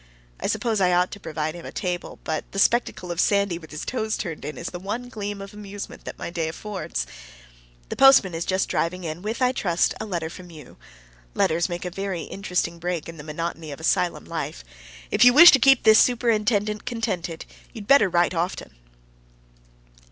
[0.39, 3.85] I suppose I ought to provide a table, but the spectacle of Sandy with his
[3.85, 7.05] toes turned in is the one gleam of amusement that my day affords.
[7.89, 10.77] The postman is just driving in with, I trust, a letter from you.
[11.35, 14.63] Letters make a very interesting break in the monotony of asylum life.
[15.11, 18.71] If you wish to keep this superintendent contented, you'd better write often.